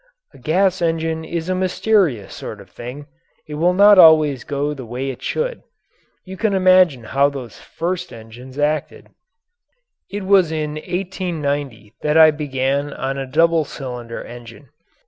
A 0.33 0.39
gas 0.39 0.81
engine 0.81 1.23
is 1.23 1.47
a 1.47 1.53
mysterious 1.53 2.33
sort 2.33 2.59
of 2.59 2.71
thing 2.71 3.05
it 3.47 3.53
will 3.53 3.75
not 3.75 3.99
always 3.99 4.43
go 4.43 4.73
the 4.73 4.83
way 4.83 5.11
it 5.11 5.21
should. 5.21 5.61
You 6.25 6.37
can 6.37 6.55
imagine 6.55 7.03
how 7.03 7.29
those 7.29 7.59
first 7.59 8.11
engines 8.11 8.57
acted! 8.57 9.09
It 10.09 10.23
was 10.23 10.51
in 10.51 10.71
1890 10.73 11.93
that 12.01 12.17
I 12.17 12.31
began 12.31 12.91
on 12.93 13.19
a 13.19 13.27
double 13.27 13.63
cylinder 13.63 14.23
engine. 14.23 14.69